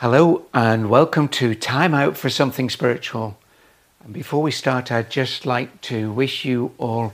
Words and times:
Hello 0.00 0.46
and 0.54 0.88
welcome 0.88 1.28
to 1.28 1.54
Time 1.54 1.92
Out 1.92 2.16
for 2.16 2.30
Something 2.30 2.70
Spiritual. 2.70 3.36
And 4.02 4.14
before 4.14 4.40
we 4.40 4.50
start, 4.50 4.90
I'd 4.90 5.10
just 5.10 5.44
like 5.44 5.82
to 5.82 6.10
wish 6.10 6.42
you 6.42 6.72
all 6.78 7.12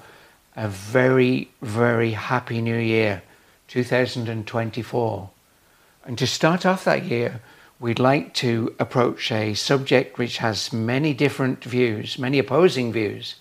a 0.54 0.68
very, 0.68 1.50
very 1.60 2.12
happy 2.12 2.60
new 2.60 2.78
year, 2.78 3.24
2024. 3.66 5.30
And 6.04 6.16
to 6.16 6.28
start 6.28 6.64
off 6.64 6.84
that 6.84 7.02
year, 7.02 7.40
we'd 7.80 7.98
like 7.98 8.34
to 8.34 8.72
approach 8.78 9.32
a 9.32 9.54
subject 9.54 10.16
which 10.16 10.38
has 10.38 10.72
many 10.72 11.12
different 11.12 11.64
views, 11.64 12.20
many 12.20 12.38
opposing 12.38 12.92
views. 12.92 13.34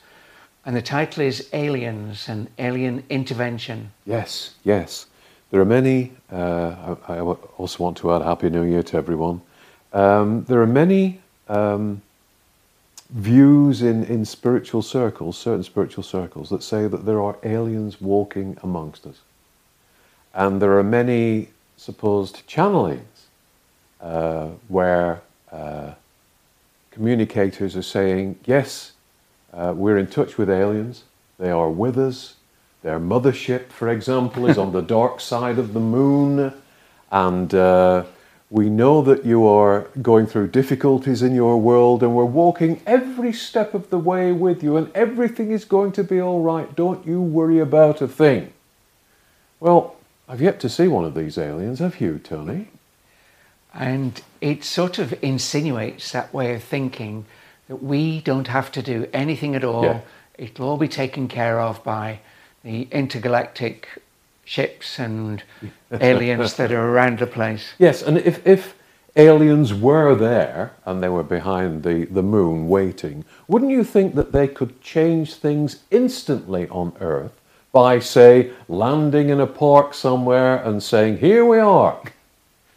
And 0.65 0.75
the 0.75 0.81
title 0.81 1.21
is 1.21 1.47
Aliens 1.53 2.27
and 2.27 2.49
Alien 2.57 3.03
Intervention. 3.11 3.91
Yes, 4.07 4.55
yes. 4.63 5.05
There 5.55 5.61
are 5.61 5.63
many, 5.63 6.11
uh, 6.29 6.97
I, 7.07 7.13
I 7.13 7.19
also 7.21 7.81
want 7.81 7.95
to 7.99 8.11
add 8.11 8.21
Happy 8.21 8.49
New 8.49 8.63
Year 8.63 8.83
to 8.83 8.97
everyone. 8.97 9.41
Um, 9.93 10.43
there 10.49 10.61
are 10.61 10.67
many 10.67 11.21
um, 11.47 12.01
views 13.09 13.81
in, 13.81 14.03
in 14.03 14.25
spiritual 14.25 14.81
circles, 14.81 15.37
certain 15.37 15.63
spiritual 15.63 16.03
circles, 16.03 16.49
that 16.49 16.61
say 16.61 16.89
that 16.89 17.05
there 17.05 17.21
are 17.21 17.37
aliens 17.43 18.01
walking 18.01 18.57
amongst 18.63 19.05
us. 19.05 19.21
And 20.33 20.61
there 20.61 20.77
are 20.77 20.83
many 20.83 21.47
supposed 21.77 22.45
channelings 22.49 23.29
uh, 24.01 24.47
where 24.67 25.21
uh, 25.53 25.93
communicators 26.91 27.77
are 27.77 27.81
saying, 27.81 28.39
yes, 28.43 28.91
uh, 29.53 29.73
we're 29.73 29.97
in 29.97 30.07
touch 30.07 30.37
with 30.37 30.49
aliens, 30.49 31.05
they 31.39 31.49
are 31.49 31.69
with 31.69 31.97
us, 31.97 32.35
their 32.85 32.99
mothership, 32.99 33.69
for 33.69 33.89
example, 33.89 34.45
is 34.45 34.59
on 34.59 34.71
the 34.71 34.81
dark 34.97 35.19
side 35.19 35.57
of 35.57 35.73
the 35.73 35.79
moon. 35.79 36.53
And 37.11 37.51
uh, 37.51 38.03
we 38.51 38.69
know 38.69 39.01
that 39.01 39.25
you 39.25 39.47
are 39.47 39.87
going 40.03 40.27
through 40.27 40.49
difficulties 40.49 41.23
in 41.23 41.33
your 41.33 41.59
world, 41.59 42.03
and 42.03 42.15
we're 42.15 42.25
walking 42.25 42.79
every 42.85 43.33
step 43.33 43.73
of 43.73 43.89
the 43.89 43.97
way 43.97 44.31
with 44.31 44.61
you, 44.61 44.77
and 44.77 44.91
everything 44.93 45.49
is 45.49 45.65
going 45.65 45.93
to 45.93 46.03
be 46.03 46.21
all 46.21 46.43
right. 46.43 46.75
Don't 46.75 47.07
you 47.07 47.19
worry 47.19 47.57
about 47.57 48.03
a 48.03 48.07
thing. 48.07 48.53
Well, 49.59 49.95
I've 50.29 50.41
yet 50.41 50.59
to 50.59 50.69
see 50.69 50.87
one 50.87 51.05
of 51.05 51.15
these 51.15 51.39
aliens, 51.39 51.79
have 51.79 51.99
you, 51.99 52.19
Tony? 52.19 52.67
And 53.73 54.21
it 54.41 54.63
sort 54.63 54.99
of 54.99 55.11
insinuates 55.23 56.11
that 56.11 56.31
way 56.31 56.53
of 56.53 56.63
thinking 56.63 57.25
that 57.67 57.81
we 57.81 58.21
don't 58.21 58.47
have 58.47 58.71
to 58.73 58.83
do 58.83 59.07
anything 59.11 59.55
at 59.55 59.63
all. 59.63 59.85
Yeah. 59.85 60.01
It'll 60.37 60.69
all 60.69 60.77
be 60.77 60.87
taken 60.87 61.27
care 61.27 61.59
of 61.59 61.83
by 61.83 62.19
the 62.65 62.87
intergalactic 62.91 64.01
ships 64.43 64.99
and 64.99 65.43
aliens 66.01 66.55
that 66.55 66.71
are 66.71 66.89
around 66.89 67.19
the 67.19 67.27
place. 67.27 67.73
Yes, 67.77 68.01
and 68.01 68.17
if, 68.17 68.45
if 68.45 68.75
aliens 69.15 69.73
were 69.73 70.15
there 70.15 70.73
and 70.85 71.01
they 71.01 71.09
were 71.09 71.23
behind 71.23 71.83
the, 71.83 72.05
the 72.05 72.23
moon 72.23 72.67
waiting, 72.67 73.23
wouldn't 73.47 73.71
you 73.71 73.83
think 73.83 74.15
that 74.15 74.31
they 74.31 74.47
could 74.47 74.81
change 74.81 75.35
things 75.35 75.83
instantly 75.91 76.67
on 76.69 76.93
Earth 76.99 77.39
by, 77.71 77.99
say, 77.99 78.51
landing 78.67 79.29
in 79.29 79.39
a 79.39 79.47
park 79.47 79.93
somewhere 79.93 80.57
and 80.63 80.81
saying, 80.81 81.19
Here 81.19 81.45
we 81.45 81.59
are, 81.59 82.01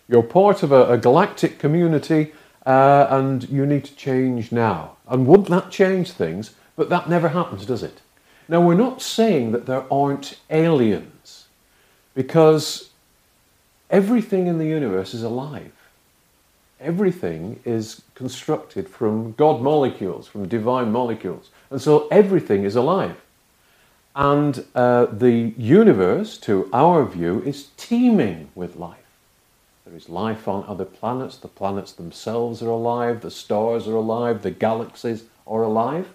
you're 0.06 0.22
part 0.22 0.62
of 0.62 0.70
a, 0.70 0.92
a 0.92 0.98
galactic 0.98 1.58
community 1.58 2.32
uh, 2.66 3.06
and 3.08 3.48
you 3.48 3.64
need 3.64 3.84
to 3.86 3.94
change 3.94 4.52
now? 4.52 4.96
And 5.08 5.26
wouldn't 5.26 5.48
that 5.48 5.70
change 5.70 6.12
things? 6.12 6.54
But 6.76 6.90
that 6.90 7.08
never 7.08 7.28
happens, 7.30 7.64
does 7.64 7.82
it? 7.82 8.02
Now, 8.48 8.62
we're 8.62 8.74
not 8.74 9.02
saying 9.02 9.52
that 9.52 9.66
there 9.66 9.84
aren't 9.92 10.38
aliens, 10.50 11.46
because 12.14 12.90
everything 13.90 14.46
in 14.46 14.58
the 14.58 14.66
universe 14.66 15.14
is 15.14 15.22
alive. 15.22 15.72
Everything 16.80 17.60
is 17.64 18.02
constructed 18.14 18.88
from 18.88 19.32
God 19.32 19.60
molecules, 19.60 20.26
from 20.26 20.48
divine 20.48 20.92
molecules. 20.92 21.50
And 21.70 21.82
so 21.82 22.08
everything 22.08 22.64
is 22.64 22.76
alive. 22.76 23.16
And 24.14 24.64
uh, 24.74 25.06
the 25.06 25.52
universe, 25.56 26.38
to 26.38 26.68
our 26.72 27.04
view, 27.04 27.42
is 27.44 27.68
teeming 27.76 28.48
with 28.54 28.76
life. 28.76 28.96
There 29.84 29.96
is 29.96 30.08
life 30.08 30.48
on 30.48 30.64
other 30.66 30.84
planets, 30.84 31.36
the 31.36 31.48
planets 31.48 31.92
themselves 31.92 32.62
are 32.62 32.68
alive, 32.68 33.20
the 33.20 33.30
stars 33.30 33.88
are 33.88 33.94
alive, 33.94 34.42
the 34.42 34.50
galaxies 34.50 35.24
are 35.46 35.62
alive. 35.62 36.08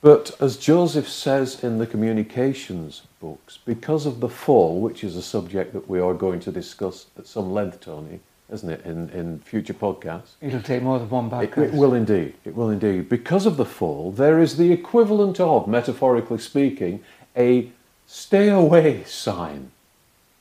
But 0.00 0.40
as 0.40 0.56
Joseph 0.56 1.08
says 1.08 1.62
in 1.64 1.78
the 1.78 1.86
communications 1.86 3.02
books, 3.20 3.58
because 3.64 4.06
of 4.06 4.20
the 4.20 4.28
fall, 4.28 4.80
which 4.80 5.02
is 5.02 5.16
a 5.16 5.22
subject 5.22 5.72
that 5.72 5.88
we 5.88 5.98
are 5.98 6.14
going 6.14 6.40
to 6.40 6.52
discuss 6.52 7.06
at 7.18 7.26
some 7.26 7.52
length, 7.52 7.80
Tony, 7.80 8.20
isn't 8.50 8.70
it, 8.70 8.84
in, 8.86 9.10
in 9.10 9.40
future 9.40 9.74
podcasts? 9.74 10.34
It'll 10.40 10.62
take 10.62 10.82
more 10.82 10.98
than 10.98 11.10
one 11.10 11.28
podcast. 11.28 11.58
It, 11.58 11.68
it 11.68 11.74
will 11.74 11.94
indeed. 11.94 12.34
It 12.44 12.54
will 12.54 12.70
indeed. 12.70 13.08
Because 13.08 13.44
of 13.44 13.56
the 13.56 13.64
fall, 13.64 14.12
there 14.12 14.40
is 14.40 14.56
the 14.56 14.72
equivalent 14.72 15.40
of, 15.40 15.66
metaphorically 15.66 16.38
speaking, 16.38 17.02
a 17.36 17.70
stay 18.06 18.48
away 18.48 19.04
sign 19.04 19.70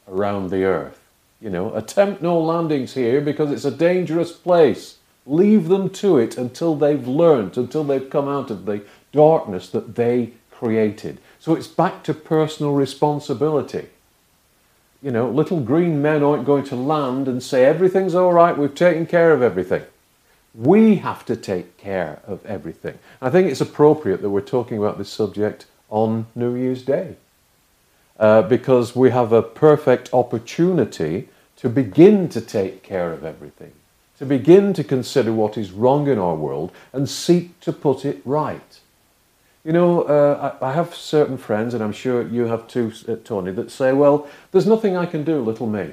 around 0.08 0.52
the 0.52 0.64
earth. 0.64 1.00
You 1.42 1.50
know, 1.50 1.74
attempt 1.76 2.22
no 2.22 2.40
landings 2.40 2.94
here 2.94 3.22
because 3.22 3.52
it's 3.52 3.66
a 3.66 3.72
dangerous 3.72 4.32
place. 4.32 4.98
Leave 5.26 5.68
them 5.68 5.90
to 5.90 6.18
it 6.18 6.38
until 6.38 6.76
they've 6.76 7.08
learned, 7.08 7.58
until 7.58 7.84
they've 7.84 8.10
come 8.10 8.30
out 8.30 8.50
of 8.50 8.66
the 8.66 8.84
darkness 9.18 9.70
that 9.70 9.96
they 9.96 10.32
created. 10.52 11.18
So 11.40 11.56
it's 11.56 11.68
back 11.68 12.04
to 12.04 12.14
personal 12.14 12.74
responsibility. 12.74 13.88
You 15.02 15.12
know, 15.12 15.30
little 15.30 15.60
green 15.60 16.02
men 16.02 16.24
aren't 16.24 16.46
going 16.46 16.66
to 16.66 16.76
land 16.76 17.28
and 17.28 17.42
say, 17.42 17.66
everything's 17.66 18.16
all 18.16 18.34
right, 18.34 18.58
we've 18.58 18.74
taken 18.76 19.06
care 19.06 19.32
of 19.32 19.42
everything. 19.42 19.84
We 20.56 20.96
have 20.98 21.26
to 21.26 21.36
take 21.36 21.78
care 21.78 22.20
of 22.26 22.46
everything. 22.46 22.98
I 23.22 23.30
think 23.30 23.52
it's 23.52 23.62
appropriate 23.62 24.22
that 24.22 24.30
we're 24.30 24.42
talking 24.42 24.78
about 24.78 24.98
this 24.98 25.10
subject 25.10 25.66
on 25.90 26.28
New 26.36 26.56
Year's 26.56 26.84
Day 26.84 27.16
uh, 28.20 28.42
because 28.44 28.96
we 28.96 29.12
have 29.12 29.32
a 29.32 29.44
perfect 29.44 30.14
opportunity 30.14 31.30
to 31.58 31.70
begin 31.70 32.30
to 32.30 32.42
take 32.42 32.84
care 32.84 33.14
of 33.14 33.24
everything, 33.24 33.74
to 34.18 34.26
begin 34.26 34.74
to 34.74 34.84
consider 34.84 35.32
what 35.34 35.58
is 35.58 35.72
wrong 35.72 36.08
in 36.08 36.18
our 36.18 36.36
world 36.36 36.72
and 36.94 37.10
seek 37.10 37.60
to 37.62 37.74
put 37.74 38.06
it 38.06 38.22
right. 38.26 38.80
You 39.68 39.74
know, 39.74 40.04
uh, 40.04 40.56
I, 40.62 40.70
I, 40.70 40.72
have 40.72 40.96
certain 40.96 41.38
friends, 41.38 41.74
and 41.74 41.84
I'm 41.84 41.92
sure 41.92 42.26
you 42.26 42.46
have 42.46 42.70
too, 42.70 42.94
uh, 43.06 43.18
Tony, 43.26 43.52
that 43.52 43.70
say, 43.70 43.92
well, 43.92 44.26
there's 44.54 44.66
nothing 44.66 44.96
I 44.96 45.06
can 45.06 45.26
do, 45.26 45.42
little 45.42 45.68
me. 45.68 45.92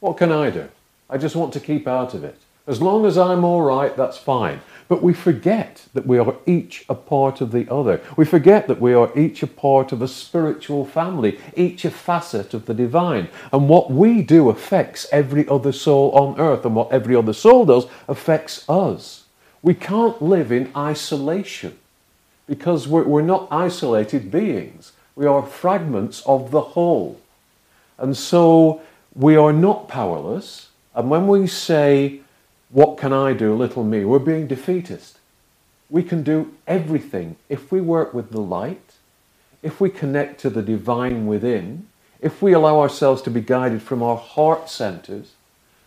What 0.00 0.16
can 0.16 0.32
I 0.32 0.50
do? 0.50 0.68
I 1.08 1.16
just 1.16 1.36
want 1.36 1.52
to 1.52 1.60
keep 1.60 1.86
out 1.86 2.14
of 2.14 2.24
it. 2.24 2.36
As 2.66 2.82
long 2.82 3.06
as 3.06 3.16
I'm 3.16 3.44
all 3.44 3.62
right, 3.62 3.96
that's 3.96 4.18
fine. 4.18 4.62
But 4.88 5.00
we 5.00 5.14
forget 5.14 5.86
that 5.94 6.08
we 6.08 6.18
are 6.18 6.34
each 6.44 6.84
a 6.88 6.96
part 6.96 7.40
of 7.40 7.52
the 7.52 7.72
other. 7.72 8.00
We 8.16 8.24
forget 8.24 8.66
that 8.66 8.80
we 8.80 8.94
are 8.94 9.16
each 9.16 9.44
a 9.44 9.46
part 9.46 9.92
of 9.92 10.02
a 10.02 10.08
spiritual 10.08 10.84
family, 10.84 11.38
each 11.56 11.84
a 11.84 11.92
facet 11.92 12.52
of 12.52 12.66
the 12.66 12.74
divine. 12.74 13.28
And 13.52 13.68
what 13.68 13.92
we 13.92 14.22
do 14.22 14.50
affects 14.50 15.06
every 15.12 15.46
other 15.46 15.70
soul 15.70 16.10
on 16.18 16.40
earth, 16.40 16.64
and 16.66 16.74
what 16.74 16.90
every 16.90 17.14
other 17.14 17.32
soul 17.32 17.64
does 17.64 17.86
affects 18.08 18.68
us. 18.68 19.26
We 19.62 19.74
can't 19.74 20.20
live 20.20 20.50
in 20.50 20.72
isolation 20.76 21.78
because 22.46 22.86
we're, 22.86 23.04
we're 23.04 23.22
not 23.22 23.48
isolated 23.50 24.30
beings. 24.30 24.92
We 25.16 25.26
are 25.26 25.42
fragments 25.42 26.22
of 26.26 26.50
the 26.50 26.60
whole. 26.60 27.20
And 27.98 28.16
so 28.16 28.82
we 29.14 29.36
are 29.36 29.52
not 29.52 29.88
powerless. 29.88 30.68
And 30.94 31.10
when 31.10 31.26
we 31.26 31.46
say, 31.46 32.20
What 32.70 32.98
can 32.98 33.12
I 33.12 33.32
do, 33.32 33.54
little 33.54 33.84
me? 33.84 34.04
we're 34.04 34.18
being 34.18 34.46
defeatist. 34.46 35.18
We 35.90 36.02
can 36.02 36.22
do 36.22 36.54
everything 36.66 37.36
if 37.48 37.70
we 37.70 37.80
work 37.80 38.14
with 38.14 38.30
the 38.30 38.40
light, 38.40 38.94
if 39.62 39.80
we 39.80 39.90
connect 39.90 40.40
to 40.40 40.50
the 40.50 40.62
divine 40.62 41.26
within, 41.26 41.86
if 42.20 42.40
we 42.42 42.52
allow 42.52 42.80
ourselves 42.80 43.22
to 43.22 43.30
be 43.30 43.40
guided 43.40 43.82
from 43.82 44.02
our 44.02 44.16
heart 44.16 44.68
centers, 44.68 45.32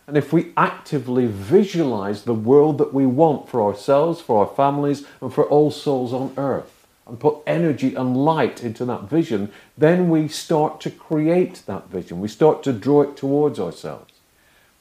and 0.08 0.16
if 0.16 0.32
we 0.32 0.52
actively 0.56 1.26
visualize 1.26 2.22
the 2.22 2.32
world 2.32 2.78
that 2.78 2.94
we 2.94 3.04
want 3.04 3.46
for 3.46 3.62
ourselves, 3.62 4.22
for 4.22 4.40
our 4.40 4.54
families, 4.54 5.04
and 5.20 5.32
for 5.32 5.44
all 5.44 5.70
souls 5.70 6.14
on 6.14 6.32
earth, 6.38 6.86
and 7.06 7.20
put 7.20 7.36
energy 7.46 7.94
and 7.94 8.16
light 8.16 8.64
into 8.64 8.86
that 8.86 9.02
vision, 9.02 9.52
then 9.76 10.08
we 10.08 10.26
start 10.26 10.80
to 10.80 10.90
create 10.90 11.62
that 11.66 11.90
vision. 11.90 12.20
We 12.20 12.28
start 12.28 12.62
to 12.62 12.72
draw 12.72 13.02
it 13.02 13.18
towards 13.18 13.60
ourselves. 13.60 14.14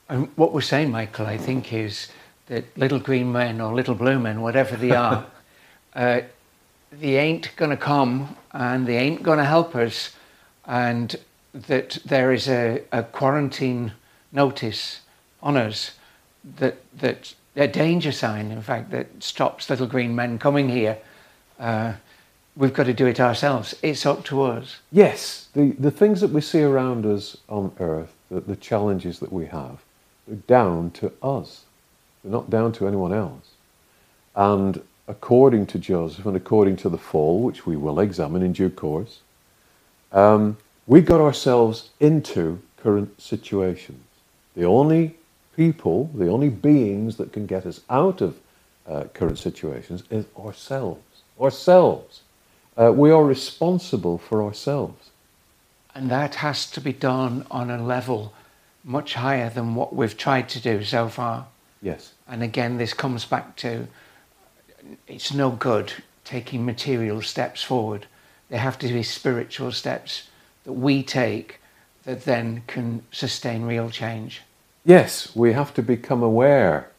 And 0.08 0.30
what 0.38 0.54
we're 0.54 0.62
saying, 0.62 0.92
Michael, 0.92 1.26
I 1.26 1.38
think, 1.38 1.74
is 1.74 2.08
that 2.46 2.64
little 2.78 3.00
green 3.00 3.30
men 3.30 3.60
or 3.60 3.76
little 3.76 3.96
blue 3.96 4.20
men, 4.20 4.40
whatever 4.40 4.78
they 4.78 4.92
are, 4.92 5.26
uh, 5.94 6.22
they 6.90 7.18
ain't 7.18 7.54
going 7.58 7.72
to 7.72 7.78
come 7.78 8.38
and 8.54 8.88
they 8.88 8.96
ain't 8.96 9.24
going 9.24 9.40
to 9.40 9.46
help 9.46 9.76
us, 9.76 10.16
and 10.66 11.18
that 11.52 11.98
there 12.06 12.32
is 12.32 12.48
a, 12.48 12.84
a 12.94 13.04
quarantine 13.04 13.92
notice 14.32 15.02
on 15.42 15.58
us 15.58 15.92
that, 16.58 16.78
that 16.98 17.34
a 17.56 17.68
danger 17.68 18.12
sign, 18.12 18.52
in 18.52 18.62
fact, 18.62 18.92
that 18.92 19.08
stops 19.22 19.70
little 19.70 19.88
green 19.88 20.16
men 20.16 20.38
coming 20.38 20.70
here. 20.70 20.98
Uh, 21.60 21.94
we've 22.56 22.74
got 22.74 22.86
to 22.86 22.94
do 22.94 23.08
it 23.08 23.20
ourselves. 23.20 23.76
It's 23.82 24.06
up 24.06 24.24
to 24.26 24.44
us. 24.44 24.78
Yes, 24.92 25.48
the, 25.54 25.72
the 25.80 25.92
things 25.92 26.22
that 26.22 26.32
we 26.32 26.42
see 26.42 26.62
around 26.62 27.06
us 27.06 27.38
on 27.50 27.72
earth, 27.80 28.14
the, 28.30 28.42
the 28.42 28.56
challenges 28.56 29.20
that 29.20 29.34
we 29.34 29.48
have, 29.48 29.80
are 30.30 30.36
down 30.48 30.92
to 30.92 31.12
us. 31.24 31.64
We're 32.24 32.32
not 32.32 32.50
down 32.50 32.74
to 32.74 32.88
anyone 32.88 33.14
else. 33.14 33.52
And 34.36 34.82
according 35.08 35.66
to 35.68 35.80
Joseph 35.80 36.26
and 36.26 36.36
according 36.36 36.76
to 36.78 36.90
the 36.90 36.98
fall, 36.98 37.42
which 37.42 37.66
we 37.66 37.76
will 37.76 38.00
examine 38.00 38.44
in 38.44 38.54
due 38.54 38.70
course, 38.70 39.22
um, 40.12 40.58
we 40.86 41.02
got 41.02 41.22
ourselves 41.22 41.90
into 42.00 42.62
current 42.78 43.20
situations. 43.22 44.04
The 44.56 44.66
only 44.66 45.18
people, 45.58 46.10
the 46.14 46.30
only 46.30 46.50
beings 46.50 47.18
that 47.18 47.34
can 47.34 47.46
get 47.46 47.66
us 47.66 47.82
out 47.90 48.22
of 48.22 48.40
uh, 48.88 49.04
current 49.14 49.40
situations 49.40 50.04
is 50.10 50.26
ourselves. 50.40 51.24
Ourselves. 51.42 52.22
Uh, 52.78 52.94
we 52.94 53.12
are 53.12 53.26
responsible 53.26 54.18
for 54.20 54.44
ourselves. 54.44 55.10
And 55.94 56.10
that 56.12 56.36
has 56.36 56.70
to 56.72 56.80
be 56.80 56.94
done 56.94 57.46
on 57.50 57.72
a 57.72 57.84
level 57.84 58.34
much 58.84 59.16
higher 59.16 59.50
than 59.50 59.76
what 59.76 59.94
we've 59.94 60.16
tried 60.16 60.48
to 60.50 60.62
do 60.62 60.84
so 60.84 61.10
far. 61.10 61.48
Yes. 61.82 62.14
And 62.28 62.44
again, 62.44 62.78
this 62.78 62.94
comes 62.94 63.26
back 63.26 63.56
to 63.58 63.88
it's 65.08 65.34
no 65.34 65.50
good 65.50 65.92
taking 66.24 66.66
material 66.66 67.22
steps 67.22 67.64
forward. 67.64 68.06
There 68.50 68.60
have 68.60 68.78
to 68.80 68.88
be 68.88 69.04
spiritual 69.04 69.72
steps 69.72 70.30
that 70.64 70.74
we 70.74 71.04
take 71.04 71.60
that 72.04 72.24
then 72.26 72.64
can 72.68 73.04
sustain 73.12 73.64
real 73.64 73.90
change. 73.90 74.42
Yes, 74.88 75.36
we 75.36 75.52
have 75.52 75.74
to 75.74 75.84
become 75.84 76.24
aware 76.24 76.92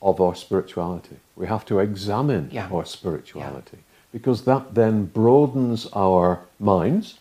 of 0.00 0.22
our 0.22 0.34
spirituality. 0.34 1.16
We 1.36 1.46
have 1.46 1.66
to 1.66 1.80
examine 1.80 2.48
Yeah. 2.50 2.70
our 2.72 2.86
spirituality 2.86 3.80
because 4.10 4.44
that 4.44 4.74
then 4.74 5.04
broadens 5.04 5.86
our 5.92 6.40
minds 6.58 7.18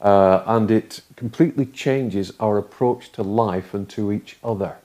uh, 0.00 0.44
and 0.46 0.70
it 0.70 1.00
completely 1.16 1.66
changes 1.66 2.32
our 2.38 2.58
approach 2.58 3.10
to 3.12 3.24
life 3.24 3.74
and 3.74 3.88
to 3.88 4.12
each 4.12 4.36
other. 4.44 4.76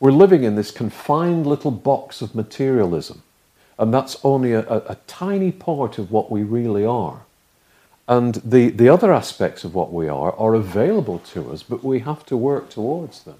We're 0.00 0.10
living 0.10 0.42
in 0.42 0.56
this 0.56 0.72
confined 0.72 1.46
little 1.46 1.70
box 1.70 2.20
of 2.22 2.34
materialism, 2.34 3.22
and 3.78 3.94
that's 3.94 4.16
only 4.24 4.54
a, 4.54 4.66
a, 4.66 4.78
a 4.88 4.96
tiny 5.06 5.52
part 5.52 5.98
of 5.98 6.10
what 6.10 6.32
we 6.32 6.42
really 6.42 6.84
are. 6.84 7.20
And 8.08 8.36
the, 8.36 8.70
the 8.70 8.88
other 8.88 9.12
aspects 9.12 9.64
of 9.64 9.74
what 9.74 9.92
we 9.92 10.08
are 10.08 10.32
are 10.36 10.54
available 10.54 11.18
to 11.30 11.50
us, 11.50 11.62
but 11.62 11.82
we 11.82 12.00
have 12.00 12.24
to 12.26 12.36
work 12.36 12.70
towards 12.70 13.22
them. 13.24 13.38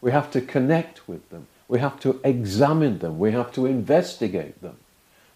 We 0.00 0.10
have 0.10 0.30
to 0.32 0.40
connect 0.40 1.08
with 1.08 1.28
them. 1.30 1.46
We 1.68 1.78
have 1.78 2.00
to 2.00 2.20
examine 2.24 2.98
them. 2.98 3.18
We 3.18 3.32
have 3.32 3.52
to 3.52 3.66
investigate 3.66 4.60
them. 4.60 4.76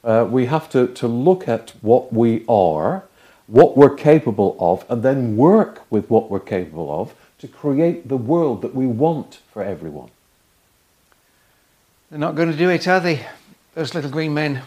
Uh, 0.05 0.27
we 0.29 0.47
have 0.47 0.69
to, 0.71 0.89
to 0.89 1.09
look 1.09 1.49
at 1.49 1.73
what 1.81 2.13
we 2.13 2.45
are, 2.49 3.05
what 3.47 3.77
we're 3.77 3.95
capable 3.95 4.57
of, 4.61 4.85
and 4.91 5.03
then 5.03 5.37
work 5.37 5.83
with 5.91 6.11
what 6.11 6.31
we're 6.31 6.41
capable 6.41 7.01
of 7.01 7.15
to 7.39 7.49
create 7.49 8.09
the 8.09 8.17
world 8.17 8.63
that 8.63 8.75
we 8.75 8.87
want 8.87 9.39
for 9.53 9.63
everyone. 9.63 10.11
They're 12.11 12.19
not 12.19 12.35
going 12.35 12.51
to 12.51 12.57
do 12.57 12.71
it, 12.71 12.89
are 12.89 13.01
they? 13.01 13.27
Those 13.75 13.95
little 13.95 14.11
green 14.11 14.35
men. 14.35 14.63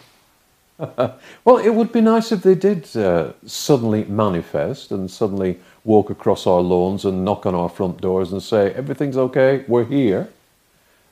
Well, 1.44 1.58
it 1.58 1.74
would 1.74 1.92
be 1.92 2.02
nice 2.02 2.32
if 2.32 2.44
they 2.44 2.56
did 2.56 2.96
uh, 2.96 3.34
suddenly 3.46 4.04
manifest 4.06 4.92
and 4.92 5.10
suddenly 5.10 5.60
walk 5.84 6.10
across 6.10 6.46
our 6.46 6.62
lawns 6.62 7.06
and 7.06 7.26
knock 7.26 7.46
on 7.46 7.56
our 7.56 7.70
front 7.70 8.00
doors 8.02 8.32
and 8.32 8.42
say, 8.42 8.72
everything's 8.74 9.18
okay, 9.18 9.66
we're 9.68 9.86
here. 9.86 10.30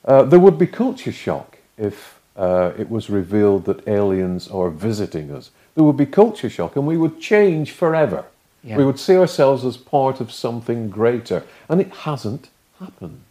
Uh, 0.04 0.22
there 0.22 0.38
would 0.38 0.58
be 0.58 0.66
culture 0.66 1.12
shock 1.12 1.58
if 1.76 2.20
uh, 2.36 2.72
it 2.78 2.88
was 2.88 3.10
revealed 3.10 3.64
that 3.64 3.86
aliens 3.88 4.48
are 4.48 4.70
visiting 4.70 5.30
us. 5.30 5.50
There 5.74 5.84
would 5.84 5.96
be 5.96 6.06
culture 6.06 6.50
shock 6.50 6.76
and 6.76 6.86
we 6.86 6.96
would 6.96 7.20
change 7.20 7.72
forever. 7.72 8.24
Yeah. 8.62 8.76
We 8.76 8.84
would 8.84 8.98
see 8.98 9.16
ourselves 9.16 9.64
as 9.64 9.76
part 9.76 10.20
of 10.20 10.30
something 10.30 10.90
greater. 10.90 11.44
And 11.68 11.80
it 11.80 11.90
hasn't 11.90 12.50
happened. 12.78 13.22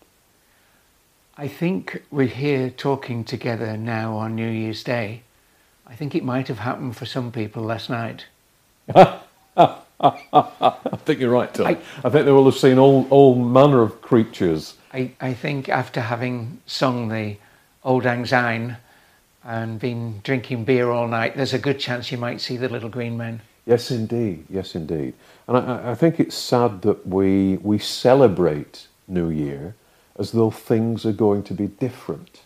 I 1.38 1.47
think 1.47 2.03
we're 2.12 2.27
here 2.27 2.69
talking 2.69 3.24
together 3.24 3.77
now 3.77 4.18
on 4.18 4.36
New 4.36 4.50
Year's 4.50 4.83
Day. 4.83 5.21
I 5.89 5.95
think 5.95 6.15
it 6.15 6.24
might 6.24 6.47
have 6.47 6.59
happened 6.59 6.95
for 6.95 7.06
some 7.06 7.31
people 7.31 7.63
last 7.63 7.89
night. 7.89 8.25
I 8.95 9.18
think 11.06 11.19
you're 11.19 11.31
right, 11.31 11.53
Tom. 11.53 11.68
I, 11.68 11.77
I- 12.03 12.09
think 12.09 12.25
they 12.25 12.31
will 12.31 12.45
have 12.45 12.56
seen 12.56 12.77
all, 12.77 13.07
all 13.09 13.36
manner 13.36 13.81
of 13.81 14.01
creatures. 14.01 14.75
I, 14.94 15.12
I 15.19 15.33
think 15.33 15.68
after 15.69 16.01
having 16.01 16.62
sung 16.65 17.09
the 17.09 17.38
Auld 17.83 18.06
Lang 18.06 18.25
Syne 18.25 18.77
and 19.44 19.80
been 19.80 20.21
drinking 20.24 20.65
beer 20.65 20.89
all 20.89 21.07
night, 21.07 21.36
there's 21.36 21.53
a 21.53 21.59
good 21.59 21.80
chance 21.80 22.12
you 22.12 22.18
might 22.18 22.39
see 22.41 22.56
the 22.57 22.69
little 22.69 22.89
green 22.89 23.18
men. 23.18 23.41
Yes, 23.65 23.91
indeed. 23.91 24.45
Yes, 24.50 24.75
indeed. 24.75 25.13
And 25.47 25.57
I, 25.57 25.91
I 25.91 25.95
think 25.95 26.19
it's 26.19 26.36
sad 26.36 26.81
that 26.83 27.06
we, 27.07 27.57
we 27.57 27.77
celebrate 27.80 28.88
New 29.07 29.30
Year 29.30 29.75
as 30.18 30.31
though 30.31 30.51
things 30.51 31.06
are 31.06 31.13
going 31.13 31.44
to 31.44 31.53
be 31.53 31.68
different. 31.68 32.41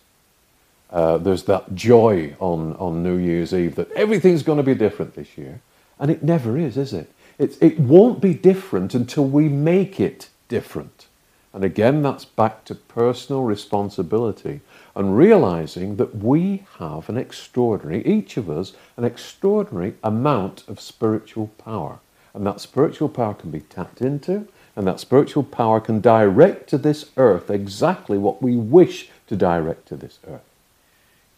Uh, 0.93 1.17
there's 1.17 1.43
that 1.43 1.73
joy 1.73 2.35
on, 2.39 2.73
on 2.75 3.01
New 3.01 3.17
Year's 3.17 3.51
Eve 3.51 3.75
that 3.75 3.91
everything's 3.93 4.43
going 4.43 4.57
to 4.57 4.63
be 4.63 4.75
different 4.75 5.15
this 5.15 5.39
year. 5.39 5.59
And 5.99 6.11
it 6.11 6.21
never 6.21 6.55
is, 6.55 6.77
is 6.77 6.93
it? 6.93 7.11
it? 7.39 7.57
It 7.59 7.79
won't 7.79 8.21
be 8.21 8.35
different 8.35 8.93
until 8.93 9.25
we 9.25 9.49
make 9.49 9.99
it 9.99 10.29
different. 10.47 11.07
And 11.51 11.63
again, 11.63 12.03
that's 12.03 12.25
back 12.25 12.63
to 12.65 12.75
personal 12.75 13.41
responsibility 13.41 14.61
and 14.95 15.17
realizing 15.17 15.95
that 15.95 16.15
we 16.15 16.65
have 16.77 17.09
an 17.09 17.17
extraordinary, 17.17 18.05
each 18.05 18.37
of 18.37 18.47
us, 18.47 18.73
an 18.95 19.03
extraordinary 19.03 19.95
amount 20.03 20.63
of 20.67 20.79
spiritual 20.79 21.47
power. 21.57 21.99
And 22.35 22.45
that 22.45 22.61
spiritual 22.61 23.09
power 23.09 23.33
can 23.33 23.49
be 23.49 23.61
tapped 23.61 24.01
into, 24.01 24.47
and 24.75 24.87
that 24.87 24.99
spiritual 24.99 25.43
power 25.43 25.79
can 25.79 26.01
direct 26.01 26.69
to 26.69 26.77
this 26.77 27.11
earth 27.17 27.49
exactly 27.49 28.17
what 28.19 28.41
we 28.41 28.55
wish 28.55 29.09
to 29.27 29.35
direct 29.35 29.87
to 29.87 29.95
this 29.95 30.19
earth. 30.27 30.52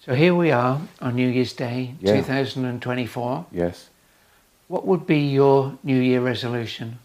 So 0.05 0.13
here 0.13 0.35
we 0.35 0.51
are 0.51 0.81
on 1.01 1.15
New 1.15 1.27
Year's 1.27 1.53
Day, 1.53 1.95
Yeah. 1.99 2.13
2024. 2.17 3.47
Yes? 3.51 3.89
What 4.67 4.85
would 4.85 5.07
be 5.07 5.17
your 5.17 5.79
New 5.81 5.99
Year 5.99 6.21
resolution? 6.21 6.99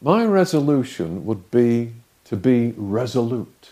My 0.00 0.24
resolution 0.24 1.26
would 1.26 1.50
be 1.50 1.94
to 2.26 2.36
be 2.36 2.74
resolute 2.76 3.70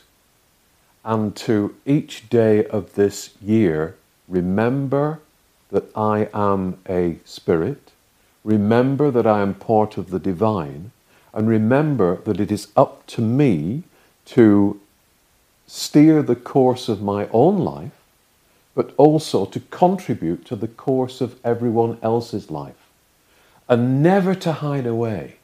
and 1.04 1.36
to 1.36 1.76
each 1.86 2.28
day 2.28 2.66
of 2.66 2.94
this 2.94 3.30
year 3.40 3.94
remember 4.26 5.20
that 5.70 5.84
I 5.94 6.28
am 6.34 6.78
a 6.88 7.18
spirit, 7.24 7.92
remember 8.42 9.12
that 9.12 9.28
I 9.28 9.42
am 9.42 9.54
part 9.54 9.96
of 9.96 10.10
the 10.10 10.18
divine, 10.18 10.90
and 11.32 11.46
remember 11.46 12.16
that 12.24 12.40
it 12.40 12.50
is 12.50 12.66
up 12.76 13.06
to 13.14 13.22
me 13.22 13.84
to 14.24 14.80
steer 15.68 16.20
the 16.20 16.34
course 16.34 16.88
of 16.88 17.00
my 17.00 17.28
own 17.32 17.58
life, 17.58 17.92
but 18.74 18.92
also 18.96 19.46
to 19.46 19.60
contribute 19.70 20.44
to 20.46 20.56
the 20.56 20.68
course 20.68 21.20
of 21.20 21.38
everyone 21.44 21.98
else's 22.02 22.50
life, 22.50 22.88
and 23.68 24.02
never 24.02 24.34
to 24.34 24.52
hide 24.52 24.86
away. 24.86 25.36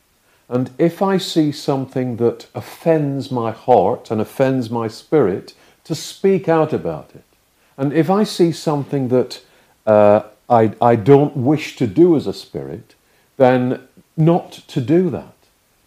And 0.48 0.70
if 0.78 1.00
I 1.00 1.16
see 1.18 1.52
something 1.52 2.16
that 2.16 2.46
offends 2.54 3.30
my 3.30 3.52
heart 3.52 4.10
and 4.10 4.20
offends 4.20 4.68
my 4.68 4.88
spirit, 4.88 5.54
to 5.84 5.94
speak 5.94 6.48
out 6.48 6.72
about 6.72 7.10
it. 7.14 7.24
And 7.76 7.92
if 7.92 8.10
I 8.10 8.24
see 8.24 8.52
something 8.52 9.08
that 9.08 9.42
uh, 9.86 10.22
I, 10.48 10.72
I 10.82 10.96
don't 10.96 11.36
wish 11.36 11.76
to 11.76 11.86
do 11.86 12.16
as 12.16 12.26
a 12.26 12.32
spirit, 12.32 12.94
then 13.36 13.86
not 14.16 14.52
to 14.52 14.80
do 14.80 15.08
that. 15.10 15.34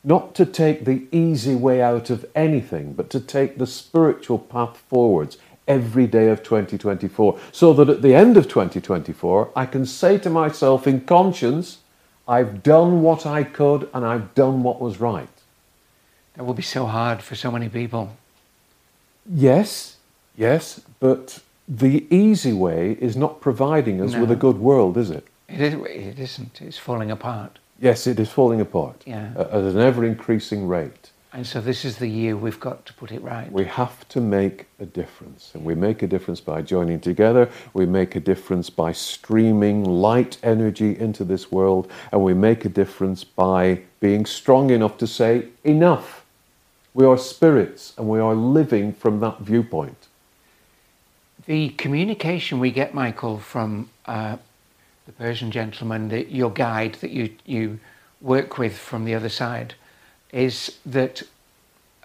Not 0.04 0.36
to 0.36 0.46
take 0.46 0.84
the 0.84 1.08
easy 1.12 1.56
way 1.56 1.82
out 1.82 2.10
of 2.10 2.26
anything, 2.36 2.94
but 2.94 3.10
to 3.12 3.20
take 3.20 3.58
the 3.58 3.68
spiritual 3.68 4.40
path 4.40 4.78
forwards 4.90 5.38
every 5.68 6.08
day 6.08 6.30
of 6.30 6.44
2024. 6.44 7.40
So 7.52 7.74
that 7.74 7.90
at 7.90 8.02
the 8.02 8.14
end 8.16 8.38
of 8.38 8.48
2024, 8.48 9.52
I 9.56 9.66
can 9.66 9.86
say 9.86 10.18
to 10.20 10.30
myself 10.30 10.88
in 10.88 11.02
conscience, 11.02 11.80
I've 12.28 12.64
done 12.64 13.02
what 13.02 13.26
I 13.26 13.44
could 13.44 13.90
and 13.94 14.06
I've 14.06 14.34
done 14.36 14.64
what 14.64 14.80
was 14.80 15.00
right. 15.00 15.28
That 16.36 16.46
will 16.46 16.54
be 16.54 16.64
so 16.64 16.86
hard 16.86 17.22
for 17.22 17.36
so 17.36 17.52
many 17.52 17.70
people. 17.70 18.16
Yes, 19.30 19.98
yes, 20.36 20.82
but 21.00 21.40
the 21.68 22.06
easy 22.10 22.54
way 22.54 22.98
is 23.00 23.16
not 23.16 23.40
providing 23.40 24.02
us 24.02 24.16
with 24.16 24.32
a 24.32 24.36
good 24.36 24.58
world, 24.58 24.98
is 24.98 25.10
it? 25.10 25.28
It, 25.48 25.62
is, 25.62 25.74
it 25.74 26.20
isn't. 26.20 26.62
It's 26.62 26.78
falling 26.78 27.12
apart. 27.12 27.60
Yes, 27.80 28.08
it 28.08 28.20
is 28.20 28.30
falling 28.30 28.60
apart 28.62 29.02
Yeah. 29.06 29.32
at 29.38 29.52
an 29.52 29.80
ever 29.80 30.04
increasing 30.04 30.68
rate. 30.68 31.12
And 31.34 31.48
so 31.48 31.60
this 31.60 31.84
is 31.84 31.98
the 31.98 32.08
year 32.08 32.38
we've 32.38 32.60
got 32.60 32.86
to 32.86 32.94
put 32.94 33.12
it 33.12 33.24
right. 33.24 33.52
We 33.52 33.66
have 33.66 34.08
to 34.10 34.22
make 34.22 34.68
a 34.80 34.86
difference, 34.86 35.50
and 35.56 35.66
we 35.66 35.74
make 35.74 36.04
a 36.04 36.08
difference 36.08 36.40
by 36.40 36.62
joining 36.62 37.00
together. 37.00 37.50
We 37.74 37.88
make 37.88 38.16
a 38.16 38.20
difference 38.20 38.70
by 38.70 38.92
streaming 38.92 39.84
light 39.84 40.38
energy 40.44 40.98
into 40.98 41.24
this 41.24 41.52
world, 41.52 41.92
and 42.12 42.24
we 42.24 42.36
make 42.36 42.66
a 42.66 42.70
difference 42.70 43.24
by 43.24 43.82
being 44.00 44.28
strong 44.28 44.70
enough 44.70 45.00
to 45.00 45.08
say, 45.08 45.48
enough. 45.64 46.24
We 46.94 47.04
are 47.04 47.18
spirits, 47.18 47.94
and 47.98 48.08
we 48.08 48.20
are 48.20 48.36
living 48.36 48.94
from 48.94 49.20
that 49.22 49.40
viewpoint. 49.40 50.08
The 51.48 51.70
communication 51.70 52.60
we 52.60 52.70
get, 52.70 52.94
Michael, 52.94 53.40
from 53.40 53.90
uh, 54.06 54.38
the 55.08 55.12
Persian 55.14 55.50
gentleman, 55.50 56.10
the, 56.10 56.32
your 56.32 56.52
guide 56.52 56.94
that 57.02 57.10
you, 57.10 57.32
you 57.44 57.80
work 58.22 58.60
with 58.60 58.78
from 58.78 59.06
the 59.06 59.16
other 59.16 59.30
side, 59.30 59.74
is 60.34 60.78
that 60.86 61.24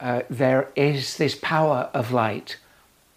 uh, 0.00 0.23
there 0.30 0.68
is 0.76 1.16
this 1.16 1.35
power 1.35 1.90
of 1.92 2.12
light 2.12 2.56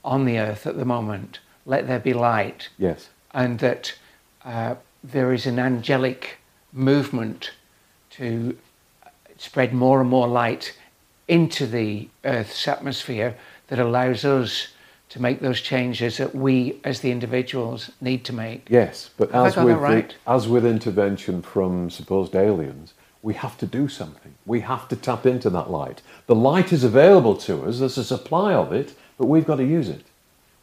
on 0.03 0.25
the 0.25 0.39
earth 0.39 0.65
at 0.65 0.77
the 0.77 0.85
moment. 0.85 1.39
Let 1.65 1.87
there 1.87 1.99
be 1.99 2.13
light. 2.13 2.69
Yes. 2.79 3.09
And 3.33 3.59
that 3.59 3.93
uh, 4.43 4.75
there 5.03 5.31
is 5.31 5.45
an 5.45 5.59
angelic 5.59 6.37
movement 6.73 7.51
to 8.11 8.57
spread 9.37 9.73
more 9.73 10.01
and 10.01 10.09
more 10.09 10.27
light 10.27 10.77
into 11.27 11.65
the 11.65 12.09
Earth's 12.23 12.67
atmosphere 12.67 13.35
that 13.67 13.79
allows 13.79 14.25
us 14.25 14.67
to 15.09 15.21
make 15.21 15.41
those 15.41 15.61
changes 15.61 16.17
that 16.17 16.33
we 16.33 16.79
as 16.83 17.01
the 17.01 17.11
individuals 17.11 17.91
need 17.99 18.23
to 18.25 18.33
make. 18.33 18.67
Yes, 18.69 19.09
but 19.17 19.31
Have 19.31 19.47
as 19.47 19.55
with, 19.57 19.77
right? 19.77 20.15
the, 20.25 20.31
as 20.31 20.47
with 20.47 20.65
intervention 20.65 21.41
from 21.41 21.89
supposed 21.89 22.35
aliens, 22.35 22.93
we 23.23 23.33
have 23.35 23.57
to 23.59 23.67
do 23.67 23.87
something. 23.87 24.33
We 24.45 24.61
have 24.61 24.87
to 24.89 24.95
tap 24.95 25.25
into 25.25 25.49
that 25.51 25.69
light. 25.69 26.01
The 26.27 26.35
light 26.35 26.73
is 26.73 26.83
available 26.83 27.35
to 27.37 27.65
us, 27.65 27.79
there's 27.79 27.97
a 27.97 28.03
supply 28.03 28.53
of 28.53 28.71
it, 28.73 28.95
but 29.17 29.27
we've 29.27 29.45
got 29.45 29.57
to 29.57 29.65
use 29.65 29.89
it. 29.89 30.03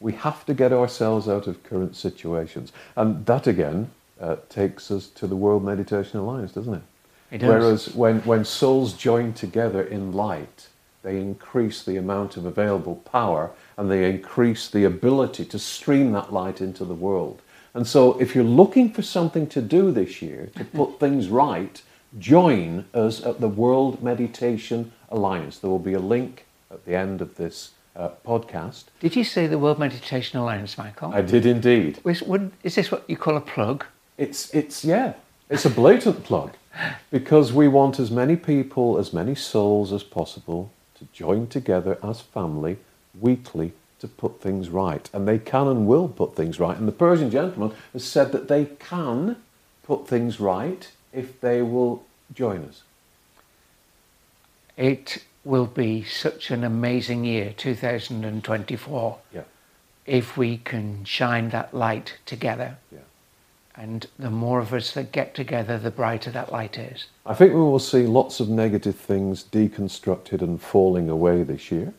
We 0.00 0.12
have 0.12 0.44
to 0.46 0.54
get 0.54 0.72
ourselves 0.72 1.28
out 1.28 1.46
of 1.46 1.62
current 1.62 1.96
situations. 1.96 2.72
And 2.96 3.26
that 3.26 3.46
again 3.46 3.90
uh, 4.20 4.36
takes 4.48 4.90
us 4.90 5.06
to 5.08 5.26
the 5.26 5.36
World 5.36 5.64
Meditation 5.64 6.18
Alliance, 6.18 6.52
doesn't 6.52 6.74
it? 6.74 6.82
It 7.30 7.38
does. 7.38 7.48
Whereas 7.48 7.94
when, 7.94 8.20
when 8.20 8.44
souls 8.44 8.92
join 8.92 9.32
together 9.32 9.82
in 9.82 10.12
light, 10.12 10.68
they 11.02 11.20
increase 11.20 11.84
the 11.84 11.96
amount 11.96 12.36
of 12.36 12.44
available 12.44 12.96
power 12.96 13.50
and 13.76 13.90
they 13.90 14.10
increase 14.10 14.68
the 14.68 14.84
ability 14.84 15.44
to 15.46 15.58
stream 15.58 16.12
that 16.12 16.32
light 16.32 16.60
into 16.60 16.84
the 16.84 16.94
world. 16.94 17.40
And 17.74 17.86
so, 17.86 18.18
if 18.18 18.34
you're 18.34 18.44
looking 18.44 18.92
for 18.92 19.02
something 19.02 19.46
to 19.48 19.60
do 19.60 19.92
this 19.92 20.20
year 20.20 20.50
to 20.56 20.64
put 20.80 20.98
things 20.98 21.28
right, 21.28 21.80
join 22.18 22.86
us 22.94 23.24
at 23.24 23.40
the 23.40 23.48
World 23.48 24.02
Meditation 24.02 24.92
Alliance. 25.10 25.58
There 25.58 25.70
will 25.70 25.78
be 25.78 25.94
a 25.94 26.00
link 26.00 26.46
at 26.70 26.84
the 26.84 26.94
end 26.94 27.20
of 27.20 27.36
this 27.36 27.72
uh, 27.96 28.10
podcast. 28.26 28.84
Did 29.00 29.16
you 29.16 29.24
say 29.24 29.46
the 29.46 29.58
World 29.58 29.78
Meditation 29.78 30.38
Alliance, 30.38 30.78
Michael? 30.78 31.12
I 31.12 31.22
did 31.22 31.44
indeed. 31.44 31.98
Is, 32.04 32.22
would, 32.22 32.52
is 32.62 32.76
this 32.76 32.90
what 32.90 33.04
you 33.08 33.16
call 33.16 33.36
a 33.36 33.40
plug? 33.40 33.84
It's, 34.16 34.52
it's, 34.54 34.84
yeah, 34.84 35.14
it's 35.50 35.64
a 35.64 35.70
blatant 35.70 36.24
plug 36.24 36.52
because 37.10 37.52
we 37.52 37.68
want 37.68 37.98
as 37.98 38.10
many 38.10 38.36
people, 38.36 38.98
as 38.98 39.12
many 39.12 39.34
souls 39.34 39.92
as 39.92 40.02
possible 40.02 40.70
to 40.98 41.06
join 41.12 41.46
together 41.46 41.98
as 42.02 42.20
family 42.20 42.78
weekly 43.20 43.72
to 43.98 44.06
put 44.06 44.40
things 44.40 44.68
right. 44.68 45.08
And 45.12 45.26
they 45.26 45.38
can 45.38 45.66
and 45.66 45.86
will 45.86 46.08
put 46.08 46.36
things 46.36 46.60
right. 46.60 46.76
And 46.76 46.86
the 46.86 46.92
Persian 46.92 47.30
gentleman 47.30 47.76
has 47.92 48.04
said 48.04 48.32
that 48.32 48.48
they 48.48 48.66
can 48.78 49.36
put 49.82 50.06
things 50.06 50.38
right 50.38 50.90
if 51.12 51.40
they 51.40 51.62
will 51.62 52.04
join 52.34 52.64
us. 52.64 52.82
It 54.76 55.24
will 55.44 55.66
be 55.66 56.04
such 56.04 56.50
an 56.50 56.62
amazing 56.64 57.24
year, 57.24 57.52
2024, 57.56 59.18
Yeah, 59.34 59.42
if 60.06 60.36
we 60.36 60.58
can 60.58 61.04
shine 61.04 61.50
that 61.50 61.74
light 61.74 62.18
together. 62.26 62.76
yeah. 62.92 62.98
And 63.74 64.06
the 64.18 64.30
more 64.30 64.58
of 64.58 64.74
us 64.74 64.92
that 64.94 65.12
get 65.12 65.34
together, 65.36 65.78
the 65.78 65.92
brighter 65.92 66.32
that 66.32 66.50
light 66.50 66.76
is. 66.76 67.06
I 67.24 67.34
think 67.34 67.54
we 67.54 67.60
will 67.60 67.78
see 67.78 68.06
lots 68.06 68.40
of 68.40 68.48
negative 68.48 68.96
things 68.96 69.44
deconstructed 69.44 70.42
and 70.42 70.60
falling 70.60 71.08
away 71.08 71.44
this 71.44 71.70
year. 71.70 71.94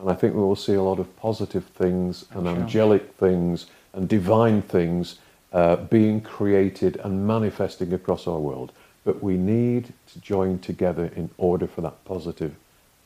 And 0.00 0.10
I 0.10 0.14
think 0.14 0.34
we 0.34 0.40
will 0.40 0.56
see 0.56 0.74
a 0.74 0.82
lot 0.82 0.98
of 0.98 1.14
positive 1.16 1.66
things 1.66 2.24
and 2.32 2.46
sure. 2.46 2.56
angelic 2.56 3.14
things 3.14 3.66
and 3.92 4.08
divine 4.08 4.60
things 4.62 5.18
uh, 5.52 5.76
being 5.76 6.20
created 6.20 6.96
and 7.02 7.26
manifesting 7.26 7.92
across 7.92 8.26
our 8.26 8.38
world. 8.38 8.72
But 9.04 9.22
we 9.22 9.36
need 9.36 9.92
to 10.12 10.20
join 10.20 10.58
together 10.58 11.10
in 11.16 11.30
order 11.38 11.66
for 11.66 11.80
that 11.80 12.04
positive 12.04 12.54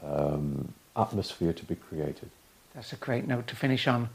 um, 0.04 0.72
atmosphere 0.96 1.52
to 1.52 1.64
be 1.64 1.76
created. 1.76 2.30
That's 2.74 2.92
a 2.92 2.96
great 2.96 3.26
note 3.26 3.46
to 3.48 3.56
finish 3.56 3.86
on. 3.86 4.08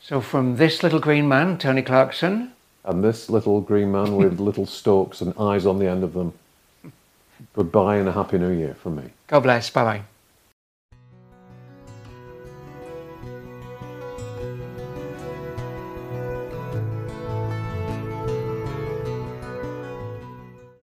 So, 0.00 0.20
from 0.20 0.56
this 0.56 0.82
little 0.82 0.98
green 0.98 1.28
man, 1.28 1.58
Tony 1.58 1.82
Clarkson, 1.82 2.52
And 2.84 3.04
this 3.04 3.30
little 3.30 3.60
green 3.60 3.92
man 3.92 4.16
with 4.16 4.40
little 4.48 4.66
stalks 4.66 5.20
and 5.20 5.32
eyes 5.38 5.64
on 5.64 5.78
the 5.78 5.86
end 5.88 6.02
of 6.02 6.12
them, 6.12 6.32
goodbye 7.54 7.96
and 7.96 8.08
a 8.08 8.12
happy 8.12 8.38
new 8.38 8.50
year 8.50 8.74
from 8.74 8.96
me. 8.96 9.04
God 9.28 9.40
bless. 9.40 9.70
Bye 9.70 9.84
bye. 9.84 10.11